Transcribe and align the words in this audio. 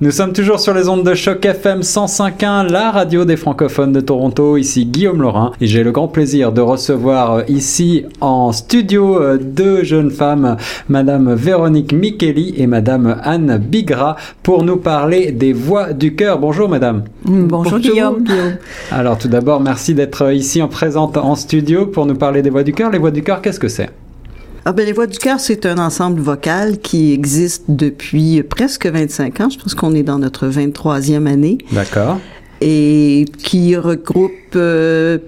Nous 0.00 0.12
sommes 0.12 0.32
toujours 0.32 0.60
sur 0.60 0.74
les 0.74 0.88
ondes 0.88 1.02
de 1.02 1.14
choc 1.14 1.44
FM 1.44 1.80
105.1, 1.80 2.70
la 2.70 2.92
radio 2.92 3.24
des 3.24 3.36
francophones 3.36 3.92
de 3.92 4.00
Toronto. 4.00 4.56
Ici 4.56 4.86
Guillaume 4.86 5.20
Laurin 5.20 5.50
et 5.60 5.66
j'ai 5.66 5.82
le 5.82 5.90
grand 5.90 6.06
plaisir 6.06 6.52
de 6.52 6.60
recevoir 6.60 7.32
euh, 7.32 7.42
ici 7.48 8.04
en 8.20 8.52
studio 8.52 9.20
euh, 9.20 9.38
deux 9.42 9.82
jeunes 9.82 10.12
femmes, 10.12 10.56
Madame 10.88 11.34
Véronique 11.34 11.92
Micheli 11.92 12.54
et 12.56 12.68
Madame 12.68 13.16
Anne 13.24 13.58
Bigra, 13.58 14.14
pour 14.44 14.62
nous 14.62 14.76
parler 14.76 15.32
des 15.32 15.52
voix 15.52 15.92
du 15.92 16.14
cœur. 16.14 16.38
Bonjour 16.38 16.68
Madame. 16.68 17.02
Bonjour, 17.24 17.48
Bonjour 17.48 17.78
Guillaume. 17.80 18.24
Alors 18.92 19.18
tout 19.18 19.26
d'abord, 19.26 19.60
merci 19.60 19.94
d'être 19.94 20.32
ici 20.32 20.62
en 20.62 20.68
présente 20.68 21.16
en 21.16 21.34
studio 21.34 21.86
pour 21.86 22.06
nous 22.06 22.14
parler 22.14 22.42
des 22.42 22.50
voix 22.50 22.62
du 22.62 22.72
cœur. 22.72 22.92
Les 22.92 22.98
voix 22.98 23.10
du 23.10 23.24
cœur, 23.24 23.42
qu'est-ce 23.42 23.58
que 23.58 23.66
c'est? 23.66 23.90
Ah 24.64 24.72
ben, 24.72 24.84
les 24.84 24.92
Voix 24.92 25.06
du 25.06 25.18
cœur, 25.18 25.40
c'est 25.40 25.66
un 25.66 25.78
ensemble 25.78 26.20
vocal 26.20 26.78
qui 26.78 27.12
existe 27.12 27.64
depuis 27.68 28.42
presque 28.42 28.86
25 28.86 29.40
ans. 29.40 29.50
Je 29.50 29.58
pense 29.58 29.74
qu'on 29.74 29.94
est 29.94 30.02
dans 30.02 30.18
notre 30.18 30.48
23e 30.48 31.26
année. 31.26 31.58
D'accord. 31.72 32.18
Et 32.60 33.24
qui 33.38 33.76
regroupe 33.76 34.32
euh, 34.56 35.18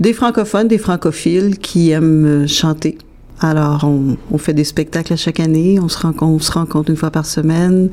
des 0.00 0.12
francophones, 0.12 0.68
des 0.68 0.78
francophiles 0.78 1.58
qui 1.58 1.90
aiment 1.90 2.46
chanter. 2.46 2.98
Alors, 3.40 3.84
on, 3.84 4.16
on, 4.30 4.38
fait 4.38 4.54
des 4.54 4.64
spectacles 4.64 5.14
à 5.14 5.16
chaque 5.16 5.40
année, 5.40 5.80
on 5.80 5.88
se 5.88 5.98
rencontre, 5.98 6.24
on 6.24 6.38
se 6.38 6.52
rencontre 6.52 6.90
une 6.90 6.96
fois 6.96 7.10
par 7.10 7.26
semaine 7.26 7.90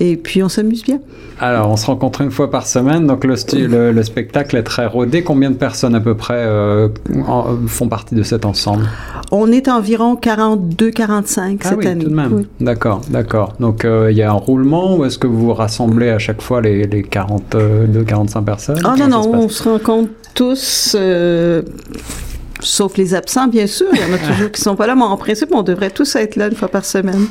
et 0.00 0.16
puis 0.16 0.42
on 0.42 0.48
s'amuse 0.48 0.84
bien. 0.84 1.00
Alors, 1.40 1.70
on 1.70 1.76
se 1.76 1.86
rencontre 1.86 2.20
une 2.20 2.30
fois 2.30 2.50
par 2.50 2.66
semaine, 2.66 3.06
donc 3.06 3.24
le, 3.24 3.34
le, 3.54 3.92
le 3.92 4.02
spectacle 4.02 4.56
est 4.56 4.62
très 4.64 4.86
rodé. 4.86 5.22
Combien 5.22 5.50
de 5.50 5.56
personnes 5.56 5.94
à 5.94 6.00
peu 6.00 6.16
près 6.16 6.34
euh, 6.34 6.88
font 7.66 7.88
partie 7.88 8.14
de 8.16 8.22
cet 8.22 8.44
ensemble? 8.44 8.88
On 9.30 9.52
est 9.52 9.68
environ 9.68 10.16
42-45 10.16 11.58
ah 11.62 11.68
cette 11.68 11.78
oui, 11.78 11.86
année. 11.86 12.04
tout 12.04 12.10
de 12.10 12.14
même. 12.14 12.44
D'accord, 12.60 13.02
d'accord. 13.08 13.54
Donc, 13.60 13.84
euh, 13.84 14.10
il 14.10 14.16
y 14.16 14.22
a 14.22 14.30
un 14.30 14.34
roulement 14.34 14.96
ou 14.96 15.04
est-ce 15.04 15.18
que 15.18 15.28
vous 15.28 15.52
rassemblez 15.54 16.10
à 16.10 16.18
chaque 16.18 16.42
fois 16.42 16.60
les, 16.60 16.86
les 16.86 17.02
42-45 17.02 18.44
personnes? 18.44 18.80
Ah 18.84 18.94
non, 18.98 19.08
non, 19.08 19.30
on 19.34 19.48
se 19.48 19.62
rencontre 19.68 20.10
tous. 20.34 20.96
Euh, 20.98 21.62
sauf 22.60 22.96
les 22.96 23.14
absents, 23.14 23.46
bien 23.46 23.66
sûr. 23.66 23.86
Il 23.92 24.00
y 24.00 24.04
en 24.04 24.14
a 24.14 24.18
toujours 24.18 24.50
qui 24.50 24.60
sont 24.60 24.74
pas 24.74 24.86
là, 24.86 24.94
mais 24.96 25.02
en 25.02 25.16
principe, 25.16 25.50
on 25.52 25.62
devrait 25.62 25.90
tous 25.90 26.16
être 26.16 26.36
là 26.36 26.48
une 26.48 26.56
fois 26.56 26.68
par 26.68 26.84
semaine. 26.84 27.26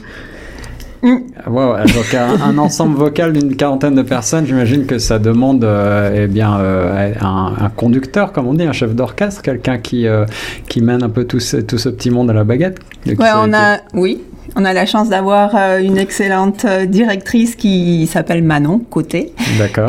Donc 1.04 2.14
un, 2.14 2.42
un 2.42 2.58
ensemble 2.58 2.98
vocal 2.98 3.34
d'une 3.34 3.56
quarantaine 3.56 3.96
de 3.96 4.02
personnes, 4.02 4.46
j'imagine 4.46 4.86
que 4.86 5.00
ça 5.00 5.20
demande 5.20 5.64
euh, 5.64 6.24
eh 6.24 6.28
bien 6.28 6.58
euh, 6.60 7.14
un, 7.22 7.54
un, 7.60 7.70
conducteur, 7.70 8.32
comme 8.32 8.48
on 8.48 8.54
dit, 8.54 8.64
un 8.64 8.74
chef 8.74 8.96
d'orchestre, 8.96 9.42
quelqu'un 9.42 9.78
qui 9.78 10.08
euh, 10.08 10.26
qui 10.70 10.82
mène 10.82 11.04
un 11.04 11.10
peu 11.10 11.26
tout 11.26 11.40
ce, 11.40 11.58
tout 11.58 11.78
ce 11.78 11.90
petit 11.90 12.10
monde 12.10 12.30
à 12.30 12.34
la 12.34 12.44
baguette. 12.44 12.80
Ouais, 13.06 13.30
on 13.36 13.54
a, 13.54 13.80
oui, 13.94 14.22
on 14.56 14.66
a 14.66 14.74
la 14.74 14.86
chance 14.86 15.10
d'avoir 15.10 15.56
une 15.80 15.98
excellente 15.98 16.66
directrice 16.88 17.56
qui 17.56 18.08
s'appelle 18.08 18.44
Manon 18.44 18.80
Côté, 18.80 19.34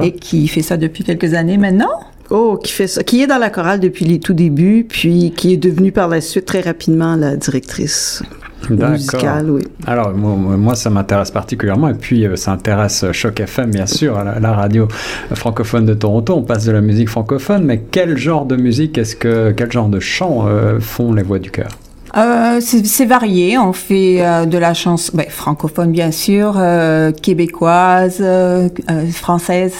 et 0.02 0.12
qui 0.12 0.46
fait 0.48 0.62
ça 0.62 0.76
depuis 0.76 1.04
quelques 1.04 1.34
années 1.34 1.58
maintenant. 1.58 1.90
Oh, 2.30 2.58
qui 2.62 2.72
fait 2.72 2.86
ça, 2.86 3.02
qui 3.02 3.22
est 3.22 3.26
dans 3.26 3.38
la 3.38 3.50
chorale 3.50 3.80
depuis 3.80 4.04
les 4.04 4.20
tout 4.20 4.34
débuts, 4.34 4.86
puis 4.88 5.32
qui 5.34 5.54
est 5.54 5.56
devenue 5.56 5.92
par 5.92 6.08
la 6.08 6.20
suite 6.20 6.44
très 6.44 6.60
rapidement 6.60 7.16
la 7.16 7.36
directrice 7.36 8.22
musicale, 8.68 9.50
oui. 9.50 9.62
Alors 9.86 10.12
moi, 10.12 10.56
moi 10.56 10.74
ça 10.74 10.90
m'intéresse 10.90 11.30
particulièrement 11.30 11.88
et 11.88 11.94
puis 11.94 12.26
euh, 12.26 12.36
ça 12.36 12.52
intéresse 12.52 13.04
Choc 13.12 13.40
FM 13.40 13.70
bien 13.70 13.86
sûr, 13.86 14.22
la, 14.22 14.38
la, 14.40 14.52
radio 14.52 14.88
francophone 15.32 15.86
de 15.86 15.94
Toronto. 15.94 16.34
On 16.36 16.42
passe 16.42 16.64
de 16.64 16.72
la 16.72 16.80
musique 16.80 17.08
francophone, 17.08 17.64
mais 17.64 17.84
quel 17.90 18.16
genre 18.18 18.44
de 18.44 18.56
musique 18.56 18.98
est-ce 18.98 19.16
que, 19.16 19.52
quel 19.52 19.72
genre 19.72 19.88
de 19.88 20.00
chant 20.00 20.46
euh, 20.46 20.80
font 20.80 21.12
les 21.12 21.22
voix 21.22 21.38
du 21.38 21.50
cœur? 21.50 21.70
Euh, 22.16 22.60
c'est 22.60 23.04
varié. 23.04 23.58
On 23.58 23.72
fait 23.72 24.18
euh, 24.20 24.46
de 24.46 24.58
la 24.58 24.74
chanson 24.74 25.12
ben, 25.14 25.26
francophone 25.28 25.92
bien 25.92 26.10
sûr, 26.10 26.54
euh, 26.56 27.12
québécoise, 27.12 28.18
euh, 28.20 28.68
française. 29.12 29.74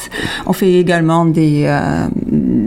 On 0.47 0.53
fait 0.53 0.75
également 0.75 1.25
des 1.25 1.67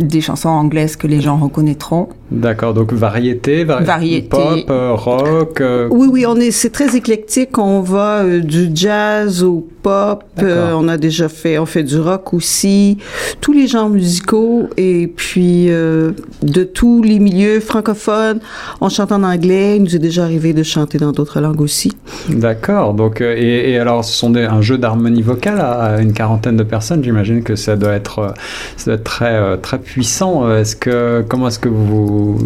des 0.07 0.21
chansons 0.21 0.49
anglaises 0.49 0.95
que 0.95 1.07
les 1.07 1.21
gens 1.21 1.37
reconnaîtront. 1.37 2.09
D'accord. 2.31 2.73
Donc 2.73 2.93
variété, 2.93 3.63
vari 3.63 3.85
variété, 3.85 4.27
pop, 4.29 4.97
rock. 4.97 5.63
Oui, 5.91 6.07
oui. 6.11 6.25
On 6.27 6.35
est 6.37 6.51
c'est 6.51 6.69
très 6.69 6.95
éclectique. 6.95 7.57
On 7.57 7.81
va 7.81 8.23
du 8.39 8.69
jazz 8.73 9.43
au 9.43 9.67
pop. 9.83 10.23
on 10.39 10.87
a 10.87 10.97
déjà 10.97 11.29
fait 11.29 11.57
on 11.57 11.65
fait 11.65 11.83
du 11.83 11.99
rock 11.99 12.33
aussi. 12.33 12.97
Tous 13.41 13.53
les 13.53 13.67
genres 13.67 13.89
musicaux 13.89 14.69
et 14.77 15.07
puis 15.07 15.67
de 15.67 16.63
tous 16.63 17.03
les 17.03 17.19
milieux 17.19 17.59
francophones. 17.59 18.39
On 18.79 18.89
chante 18.89 19.11
en 19.11 19.23
anglais 19.23 19.61
il 19.75 19.83
nous 19.83 19.95
est 19.95 19.99
déjà 19.99 20.23
arrivé 20.23 20.53
de 20.53 20.63
chanter 20.63 20.97
dans 20.97 21.11
d'autres 21.11 21.39
langues 21.39 21.61
aussi. 21.61 21.91
D'accord. 22.29 22.93
Donc, 22.93 23.21
et, 23.21 23.71
et, 23.71 23.77
alors, 23.77 24.03
ce 24.03 24.13
sont 24.13 24.29
des, 24.29 24.43
un 24.43 24.61
jeu 24.61 24.77
d'harmonie 24.77 25.21
vocale 25.21 25.59
à, 25.59 26.01
une 26.01 26.13
quarantaine 26.13 26.57
de 26.57 26.63
personnes. 26.63 27.03
J'imagine 27.03 27.43
que 27.43 27.55
ça 27.55 27.75
doit 27.75 27.93
être, 27.93 28.33
ça 28.77 28.85
doit 28.85 28.95
être 28.95 29.03
très, 29.03 29.57
très 29.57 29.79
puissant. 29.79 29.90
Est-ce 29.99 30.75
que, 30.75 31.23
comment 31.27 31.47
est-ce 31.47 31.59
que 31.59 31.69
vous 31.69 32.37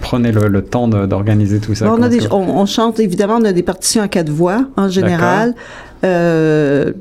prenez 0.00 0.32
le, 0.32 0.48
le 0.48 0.62
temps 0.62 0.88
d'organiser 0.88 1.58
tout 1.58 1.74
ça? 1.74 1.86
Bon, 1.86 1.96
on, 1.98 2.02
a 2.02 2.08
des, 2.08 2.26
on, 2.30 2.58
on, 2.58 2.66
chante 2.66 3.00
évidemment, 3.00 3.38
on 3.40 3.44
a 3.44 3.52
des 3.52 3.62
partitions 3.62 4.02
à 4.02 4.08
quatre 4.08 4.30
voix 4.30 4.66
en 4.76 4.88
général. 4.88 5.54
Euh, 6.04 6.92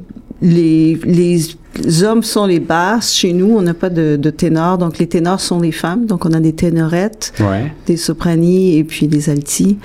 les, 0.41 0.99
les 1.03 2.03
hommes 2.03 2.23
sont 2.23 2.45
les 2.45 2.59
basses. 2.59 3.13
Chez 3.13 3.33
nous, 3.33 3.55
on 3.57 3.61
n'a 3.61 3.73
pas 3.73 3.89
de, 3.89 4.17
de 4.17 4.29
ténor, 4.29 4.77
donc 4.77 4.97
les 4.99 5.07
ténors 5.07 5.39
sont 5.39 5.59
les 5.59 5.71
femmes. 5.71 6.05
Donc 6.05 6.25
on 6.25 6.33
a 6.33 6.39
des 6.39 6.53
ténorettes, 6.53 7.33
ouais. 7.39 7.71
des 7.85 7.97
sopranis 7.97 8.77
et 8.77 8.83
puis 8.83 9.07
des 9.07 9.29
altis. 9.29 9.77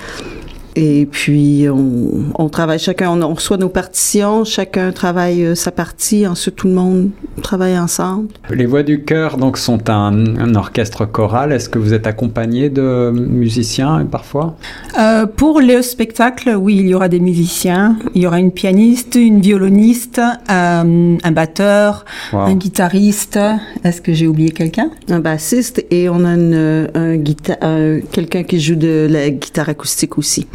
Et 0.75 1.07
puis, 1.09 1.67
on, 1.69 2.23
on 2.35 2.49
travaille 2.49 2.79
chacun, 2.79 3.09
on, 3.09 3.21
on, 3.21 3.33
reçoit 3.33 3.57
nos 3.57 3.69
partitions, 3.69 4.43
chacun 4.43 4.91
travaille 4.91 5.43
euh, 5.43 5.55
sa 5.55 5.71
partie, 5.71 6.25
ensuite 6.25 6.55
tout 6.55 6.67
le 6.67 6.73
monde 6.73 7.09
travaille 7.41 7.77
ensemble. 7.77 8.27
Les 8.49 8.65
Voix 8.65 8.83
du 8.83 9.03
Cœur, 9.03 9.37
donc, 9.37 9.57
sont 9.57 9.89
un, 9.89 10.37
un 10.37 10.55
orchestre 10.55 11.05
choral. 11.05 11.51
Est-ce 11.51 11.69
que 11.69 11.79
vous 11.79 11.93
êtes 11.93 12.07
accompagné 12.07 12.69
de 12.69 13.11
musiciens 13.11 14.05
parfois? 14.09 14.55
Euh, 14.99 15.25
Pour 15.25 15.61
le 15.61 15.81
spectacle, 15.81 16.55
oui, 16.57 16.77
il 16.77 16.87
y 16.87 16.93
aura 16.93 17.09
des 17.09 17.19
musiciens. 17.19 17.97
Il 18.15 18.21
y 18.21 18.27
aura 18.27 18.39
une 18.39 18.51
pianiste, 18.51 19.15
une 19.15 19.41
violoniste, 19.41 20.19
euh, 20.19 21.17
un 21.23 21.31
batteur, 21.31 22.05
wow. 22.31 22.39
un 22.39 22.55
guitariste. 22.55 23.39
Est-ce 23.83 24.01
que 24.01 24.13
j'ai 24.13 24.27
oublié 24.27 24.51
quelqu'un? 24.51 24.89
Un 25.09 25.19
bassiste 25.19 25.85
et 25.91 26.09
on 26.09 26.25
a 26.25 26.33
une, 26.33 26.89
un 26.95 27.17
un, 27.61 27.99
quelqu'un 28.11 28.43
qui 28.43 28.59
joue 28.59 28.75
de 28.75 29.07
la 29.09 29.29
guitare 29.29 29.69
acoustique 29.69 30.17
aussi. 30.17 30.47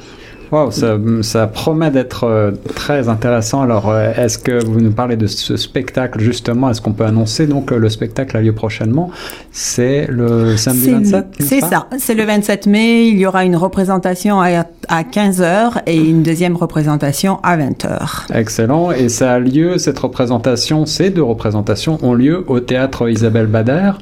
Wow, 0.50 0.70
ça, 0.70 0.96
ça 1.20 1.46
promet 1.46 1.90
d'être 1.90 2.24
euh, 2.24 2.52
très 2.74 3.08
intéressant. 3.08 3.60
Alors, 3.60 3.90
euh, 3.90 4.12
est-ce 4.16 4.38
que 4.38 4.64
vous 4.64 4.80
nous 4.80 4.92
parlez 4.92 5.16
de 5.16 5.26
ce 5.26 5.56
spectacle 5.56 6.20
justement? 6.20 6.70
Est-ce 6.70 6.80
qu'on 6.80 6.92
peut 6.92 7.04
annoncer 7.04 7.46
donc 7.46 7.70
le 7.70 7.88
spectacle 7.90 8.36
a 8.36 8.40
lieu 8.40 8.54
prochainement? 8.54 9.10
C'est 9.52 10.06
le 10.08 10.56
samedi 10.56 10.90
27 10.90 11.26
C'est 11.40 11.60
ça, 11.60 11.86
c'est 11.98 12.14
le 12.14 12.24
27 12.24 12.66
mai. 12.66 13.08
Il 13.08 13.18
y 13.18 13.26
aura 13.26 13.44
une 13.44 13.56
représentation 13.56 14.40
à, 14.40 14.64
à 14.88 15.02
15h 15.02 15.82
et 15.86 15.96
une 15.96 16.22
deuxième 16.22 16.56
représentation 16.56 17.40
à 17.42 17.58
20h. 17.58 18.32
Excellent. 18.34 18.90
Et 18.90 19.10
ça 19.10 19.34
a 19.34 19.38
lieu, 19.38 19.76
cette 19.76 19.98
représentation, 19.98 20.86
ces 20.86 21.10
deux 21.10 21.22
représentations 21.22 21.98
ont 22.02 22.14
lieu 22.14 22.44
au 22.46 22.60
théâtre 22.60 23.10
Isabelle 23.10 23.48
Bader, 23.48 23.92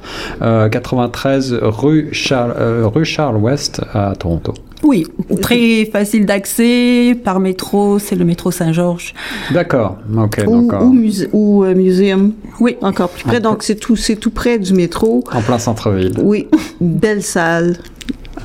euh, 0.42 0.68
93 0.68 1.58
rue 1.60 2.08
Charles, 2.12 2.54
rue 2.84 3.04
Charles 3.04 3.36
West 3.36 3.80
à 3.92 4.12
Toronto. 4.16 4.54
Oui, 4.82 5.06
très 5.40 5.86
facile 5.86 6.26
d'accès 6.26 7.16
par 7.24 7.40
métro, 7.40 7.98
c'est 7.98 8.14
le 8.14 8.24
métro 8.24 8.50
Saint-Georges. 8.50 9.14
D'accord, 9.52 9.96
ok. 10.16 10.44
Ou, 10.46 10.70
ou, 10.70 10.92
musée, 10.92 11.28
ou 11.32 11.64
euh, 11.64 11.74
muséum. 11.74 12.32
Oui. 12.60 12.76
Encore 12.82 13.08
plus 13.08 13.24
près, 13.24 13.40
donc 13.40 13.62
c'est 13.62 13.76
tout, 13.76 13.96
c'est 13.96 14.16
tout 14.16 14.30
près 14.30 14.58
du 14.58 14.74
métro. 14.74 15.24
En 15.32 15.40
plein 15.40 15.58
centre-ville. 15.58 16.14
Oui, 16.22 16.46
belle 16.80 17.22
salle. 17.22 17.78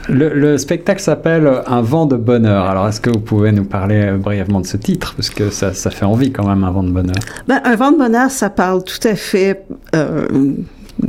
Le, 0.07 0.29
le 0.29 0.57
spectacle 0.57 1.01
s'appelle 1.01 1.49
Un 1.67 1.81
vent 1.81 2.05
de 2.05 2.15
bonheur. 2.15 2.65
Alors, 2.65 2.87
est-ce 2.87 3.01
que 3.01 3.09
vous 3.09 3.19
pouvez 3.19 3.51
nous 3.51 3.65
parler 3.65 4.11
brièvement 4.17 4.61
de 4.61 4.65
ce 4.65 4.77
titre? 4.77 5.13
Parce 5.15 5.29
que 5.29 5.49
ça, 5.49 5.73
ça 5.73 5.91
fait 5.91 6.05
envie 6.05 6.31
quand 6.31 6.47
même, 6.47 6.63
Un 6.63 6.71
vent 6.71 6.83
de 6.83 6.91
bonheur. 6.91 7.17
Ben, 7.47 7.61
un 7.63 7.75
vent 7.75 7.91
de 7.91 7.97
bonheur, 7.97 8.31
ça 8.31 8.49
parle 8.49 8.83
tout 8.83 9.05
à 9.07 9.15
fait... 9.15 9.63
Euh, 9.95 10.27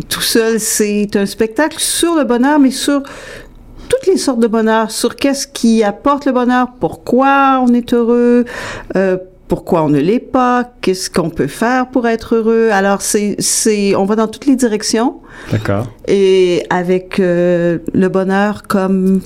tout 0.08 0.22
seul, 0.22 0.58
c'est 0.58 1.16
un 1.16 1.26
spectacle 1.26 1.76
sur 1.78 2.14
le 2.14 2.25
bonheur, 2.25 2.58
mais 2.58 2.70
sur 2.70 3.02
toutes 3.92 4.06
les 4.06 4.16
sortes 4.16 4.40
de 4.40 4.46
bonheur, 4.46 4.90
sur 4.90 5.16
qu'est-ce 5.16 5.46
qui 5.46 5.84
apporte 5.84 6.24
le 6.24 6.32
bonheur, 6.32 6.68
pourquoi 6.80 7.62
on 7.62 7.74
est 7.74 7.92
heureux, 7.92 8.46
euh, 8.96 9.18
pourquoi 9.48 9.82
on 9.82 9.90
ne 9.90 9.98
l'est 9.98 10.18
pas, 10.18 10.72
qu'est-ce 10.80 11.10
qu'on 11.10 11.28
peut 11.28 11.46
faire 11.46 11.88
pour 11.88 12.08
être 12.08 12.36
heureux. 12.36 12.70
Alors 12.72 13.02
c'est 13.02 13.36
c'est 13.38 13.94
on 13.94 14.06
va 14.06 14.16
dans 14.16 14.28
toutes 14.28 14.46
les 14.46 14.56
directions. 14.56 15.20
D'accord. 15.50 15.88
Et 16.08 16.64
avec 16.70 17.20
euh, 17.20 17.80
le 17.92 18.08
bonheur 18.08 18.62
comme 18.62 19.20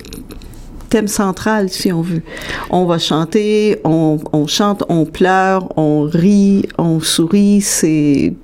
thème 0.91 1.07
central, 1.07 1.69
si 1.69 1.93
on 1.93 2.01
veut. 2.01 2.23
On 2.71 2.87
va 2.87 2.99
chanter, 2.99 3.81
on, 3.85 4.19
on 4.33 4.49
chante, 4.49 4.83
on 4.89 5.05
pleure, 5.05 5.79
on 5.79 6.03
rit, 6.03 6.67
on 6.77 6.99
sourit, 6.99 7.61
c'est 7.61 8.35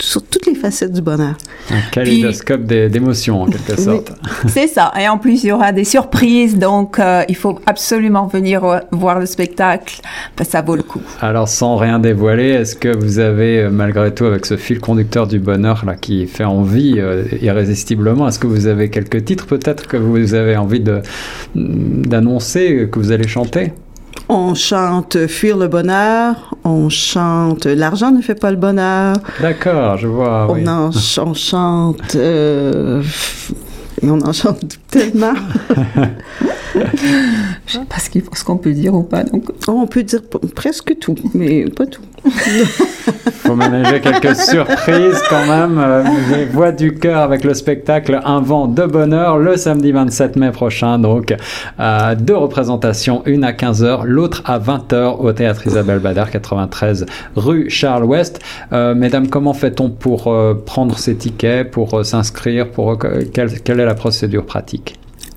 sur 0.00 0.22
toutes 0.22 0.46
les 0.46 0.54
facettes 0.54 0.92
du 0.92 1.00
bonheur. 1.00 1.34
Un 1.70 1.80
kaléidoscope 1.90 2.64
d'émotions, 2.64 3.42
en 3.42 3.46
quelque 3.46 3.80
sorte. 3.80 4.12
C'est 4.46 4.66
ça. 4.66 4.92
Et 4.98 5.08
en 5.08 5.18
plus, 5.18 5.44
il 5.44 5.48
y 5.48 5.52
aura 5.52 5.72
des 5.72 5.84
surprises, 5.84 6.58
donc 6.58 6.98
euh, 6.98 7.22
il 7.28 7.36
faut 7.36 7.58
absolument 7.66 8.26
venir 8.26 8.64
euh, 8.64 8.78
voir 8.90 9.18
le 9.18 9.26
spectacle, 9.26 10.00
que 10.36 10.44
ça 10.44 10.62
vaut 10.62 10.76
le 10.76 10.82
coup. 10.82 11.02
Alors, 11.20 11.48
sans 11.48 11.76
rien 11.76 11.98
dévoiler, 11.98 12.48
est-ce 12.50 12.76
que 12.76 12.94
vous 12.94 13.18
avez, 13.18 13.60
euh, 13.60 13.70
malgré 13.70 14.12
tout, 14.12 14.24
avec 14.24 14.46
ce 14.46 14.56
fil 14.56 14.80
conducteur 14.80 15.26
du 15.26 15.38
bonheur 15.38 15.84
là, 15.84 15.94
qui 15.94 16.26
fait 16.26 16.44
envie 16.44 17.00
irrésistiblement, 17.40 18.28
est-ce 18.28 18.38
que 18.38 18.46
vous 18.46 18.66
avez 18.66 18.90
quelques 18.90 19.24
titres 19.24 19.46
peut-être 19.46 19.86
que 19.86 19.96
vous 19.96 20.34
avez 20.34 20.56
envie 20.56 20.82
d'annoncer, 21.54 22.88
que 22.90 22.98
vous 22.98 23.12
allez 23.12 23.28
chanter? 23.28 23.72
On 24.28 24.54
chante 24.54 25.26
Fuir 25.26 25.56
le 25.56 25.68
bonheur, 25.68 26.54
on 26.64 26.88
chante 26.88 27.66
L'argent 27.66 28.10
ne 28.10 28.20
fait 28.22 28.34
pas 28.34 28.50
le 28.50 28.56
bonheur. 28.56 29.16
D'accord, 29.40 29.96
je 29.98 30.06
vois. 30.06 30.46
On, 30.50 30.66
en, 30.66 30.90
on 31.18 31.34
chante. 31.34 32.16
Euh, 32.16 33.02
et 34.02 34.10
on 34.10 34.20
en 34.20 34.32
chante 34.32 34.78
tellement. 34.94 35.34
Je 37.66 37.72
sais 37.72 37.84
pas 37.88 37.98
ce 37.98 38.44
qu'on 38.44 38.56
peut 38.56 38.72
dire 38.72 38.94
ou 38.94 39.02
pas. 39.02 39.24
Donc. 39.24 39.44
on 39.68 39.86
peut 39.86 40.02
dire 40.02 40.20
presque 40.54 40.98
tout, 40.98 41.16
mais 41.34 41.64
pas 41.64 41.86
tout. 41.86 42.02
faut 43.44 43.54
ménager 43.54 44.00
quelques 44.00 44.36
surprises 44.36 45.22
quand 45.28 45.46
même. 45.46 45.78
Euh, 45.78 46.02
les 46.32 46.44
Voix 46.46 46.72
du 46.72 46.94
cœur 46.94 47.18
avec 47.18 47.44
le 47.44 47.54
spectacle 47.54 48.20
Un 48.24 48.40
vent 48.40 48.66
de 48.66 48.84
bonheur 48.86 49.38
le 49.38 49.56
samedi 49.56 49.92
27 49.92 50.36
mai 50.36 50.50
prochain. 50.50 50.98
Donc, 50.98 51.34
euh, 51.80 52.14
deux 52.14 52.36
représentations, 52.36 53.22
une 53.26 53.44
à 53.44 53.52
15h, 53.52 54.04
l'autre 54.04 54.42
à 54.46 54.58
20h 54.58 55.18
au 55.18 55.32
théâtre 55.32 55.66
Isabelle 55.66 55.98
Bader, 55.98 56.24
93 56.30 57.06
rue 57.36 57.68
Charles 57.68 58.04
Ouest. 58.04 58.40
Euh, 58.72 58.94
mesdames, 58.94 59.28
comment 59.28 59.54
fait-on 59.54 59.90
pour 59.90 60.34
prendre 60.64 60.98
ces 60.98 61.16
tickets, 61.16 61.70
pour 61.70 62.04
s'inscrire, 62.04 62.70
pour 62.70 62.98
quelle, 63.32 63.60
quelle 63.60 63.80
est 63.80 63.84
la 63.84 63.94
procédure 63.94 64.46
pratique? 64.46 64.83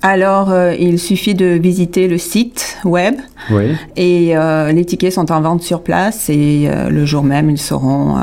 Alors, 0.08 0.50
euh, 0.50 0.74
il 0.74 0.98
suffit 0.98 1.34
de 1.34 1.46
visiter 1.46 2.08
le 2.08 2.16
site 2.16 2.78
web 2.84 3.14
oui. 3.50 3.76
et 3.96 4.36
euh, 4.36 4.72
les 4.72 4.84
tickets 4.84 5.12
sont 5.12 5.30
en 5.30 5.40
vente 5.40 5.62
sur 5.62 5.82
place 5.82 6.30
et 6.30 6.68
euh, 6.68 6.88
le 6.88 7.04
jour 7.04 7.22
même, 7.22 7.50
ils 7.50 7.60
seront 7.60 8.16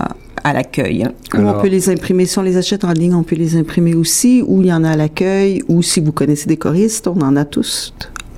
à 0.43 0.53
l'accueil. 0.53 1.07
Ou 1.35 1.41
on 1.41 1.61
peut 1.61 1.67
les 1.67 1.89
imprimer, 1.89 2.25
si 2.25 2.39
on 2.39 2.41
les 2.41 2.57
achète 2.57 2.83
en 2.83 2.91
ligne, 2.91 3.13
on 3.13 3.23
peut 3.23 3.35
les 3.35 3.55
imprimer 3.55 3.93
aussi, 3.93 4.43
ou 4.45 4.61
il 4.61 4.67
y 4.67 4.73
en 4.73 4.83
a 4.83 4.91
à 4.91 4.95
l'accueil, 4.95 5.61
ou 5.67 5.81
si 5.81 5.99
vous 5.99 6.11
connaissez 6.11 6.47
des 6.47 6.57
choristes, 6.57 7.07
on 7.07 7.21
en 7.21 7.35
a 7.35 7.45
tous. 7.45 7.93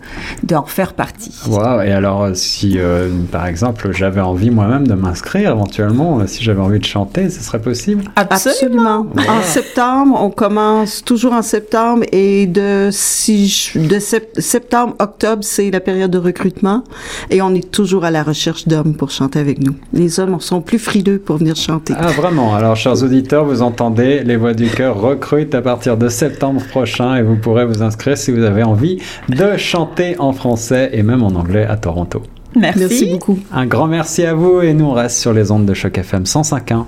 d'en 0.42 0.64
faire 0.64 0.94
partie. 0.94 1.34
Wow. 1.48 1.82
Et 1.82 1.92
alors 1.92 2.30
si 2.34 2.78
euh, 2.78 3.08
par 3.30 3.46
exemple 3.46 3.92
j'avais 3.92 4.20
envie 4.20 4.50
moi-même 4.50 4.86
de 4.86 4.94
m'inscrire 4.94 5.50
éventuellement, 5.50 6.20
euh, 6.20 6.26
si 6.26 6.42
j'avais 6.42 6.60
envie 6.60 6.78
de 6.78 6.84
chanter, 6.84 7.30
ce 7.30 7.42
serait 7.42 7.60
possible? 7.60 8.04
Absolument. 8.16 9.06
En 9.28 9.42
septembre, 9.42 10.18
on 10.20 10.30
commence 10.30 11.02
toujours 11.04 11.32
en 11.32 11.42
septembre 11.42 12.04
et 12.12 12.46
de, 12.46 12.88
si, 12.90 13.72
de 13.74 13.98
septembre, 13.98 14.94
octobre, 14.98 15.42
c'est 15.42 15.70
la 15.70 15.80
période 15.80 16.10
de 16.10 16.18
recrutement 16.18 16.84
et 17.30 17.42
on 17.42 17.54
est 17.54 17.70
toujours 17.70 18.04
à 18.04 18.10
la 18.10 18.22
recherche 18.22 18.66
d'hommes 18.68 18.91
pour 18.94 19.10
chanter 19.10 19.38
avec 19.38 19.60
nous. 19.60 19.74
Les 19.92 20.20
hommes 20.20 20.40
sont 20.40 20.60
plus 20.60 20.78
frileux 20.78 21.18
pour 21.18 21.36
venir 21.36 21.56
chanter. 21.56 21.94
Ah, 21.96 22.08
vraiment. 22.08 22.54
Alors, 22.54 22.76
chers 22.76 23.02
auditeurs, 23.02 23.44
vous 23.44 23.62
entendez, 23.62 24.22
les 24.24 24.36
Voix 24.36 24.54
du 24.54 24.68
Cœur 24.68 25.00
recrutent 25.00 25.54
à 25.54 25.62
partir 25.62 25.96
de 25.96 26.08
septembre 26.08 26.62
prochain 26.68 27.16
et 27.16 27.22
vous 27.22 27.36
pourrez 27.36 27.64
vous 27.64 27.82
inscrire 27.82 28.16
si 28.16 28.30
vous 28.32 28.42
avez 28.42 28.62
envie 28.62 28.98
de 29.28 29.56
chanter 29.56 30.18
en 30.18 30.32
français 30.32 30.90
et 30.92 31.02
même 31.02 31.22
en 31.22 31.28
anglais 31.28 31.66
à 31.66 31.76
Toronto. 31.76 32.22
Merci. 32.54 32.80
Merci 32.80 33.06
beaucoup. 33.06 33.38
Un 33.52 33.66
grand 33.66 33.86
merci 33.86 34.24
à 34.24 34.34
vous 34.34 34.60
et 34.60 34.74
nous 34.74 34.84
on 34.84 34.92
reste 34.92 35.18
sur 35.18 35.32
les 35.32 35.50
ondes 35.50 35.64
de 35.64 35.74
Choc 35.74 35.96
FM 35.96 36.24
105.1. 36.24 36.84